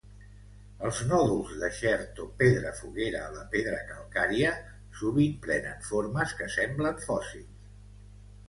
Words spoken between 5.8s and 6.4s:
formes